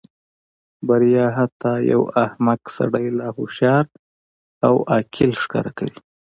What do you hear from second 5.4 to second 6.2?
ښکاره کوي.